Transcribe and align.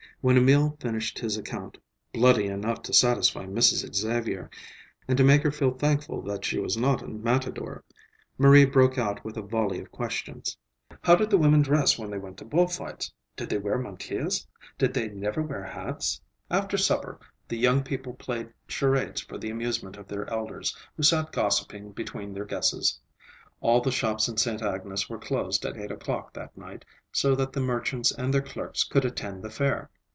When 0.23 0.37
Emil 0.37 0.77
finished 0.79 1.17
his 1.17 1.35
account,—bloody 1.35 2.45
enough 2.45 2.83
to 2.83 2.93
satisfy 2.93 3.47
Mrs. 3.47 3.91
Xavier 3.95 4.51
and 5.07 5.17
to 5.17 5.23
make 5.23 5.41
her 5.41 5.49
feel 5.49 5.71
thankful 5.71 6.21
that 6.21 6.45
she 6.45 6.59
was 6.59 6.77
not 6.77 7.01
a 7.01 7.07
matador,—Marie 7.07 8.65
broke 8.65 8.99
out 8.99 9.25
with 9.25 9.35
a 9.35 9.41
volley 9.41 9.79
of 9.81 9.91
questions. 9.91 10.55
How 11.03 11.15
did 11.15 11.31
the 11.31 11.39
women 11.39 11.63
dress 11.63 11.97
when 11.97 12.11
they 12.11 12.19
went 12.19 12.37
to 12.37 12.45
bull 12.45 12.67
fights? 12.67 13.11
Did 13.35 13.49
they 13.49 13.57
wear 13.57 13.79
mantillas? 13.79 14.45
Did 14.77 14.93
they 14.93 15.09
never 15.09 15.41
wear 15.41 15.63
hats? 15.63 16.21
After 16.51 16.77
supper 16.77 17.19
the 17.47 17.57
young 17.57 17.81
people 17.81 18.13
played 18.13 18.53
charades 18.67 19.21
for 19.21 19.39
the 19.39 19.49
amusement 19.49 19.97
of 19.97 20.07
their 20.07 20.29
elders, 20.31 20.77
who 20.95 21.01
sat 21.01 21.31
gossiping 21.31 21.93
between 21.93 22.31
their 22.31 22.45
guesses. 22.45 22.99
All 23.59 23.81
the 23.81 23.89
shops 23.91 24.27
in 24.29 24.37
Sainte 24.37 24.61
Agnes 24.61 25.09
were 25.09 25.17
closed 25.17 25.65
at 25.65 25.77
eight 25.77 25.89
o'clock 25.91 26.31
that 26.35 26.55
night, 26.55 26.85
so 27.11 27.33
that 27.33 27.53
the 27.53 27.59
merchants 27.59 28.11
and 28.11 28.31
their 28.31 28.41
clerks 28.43 28.83
could 28.83 29.03
attend 29.03 29.41
the 29.41 29.49
fair. 29.49 29.89